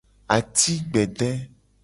[0.37, 1.29] Ati gbede.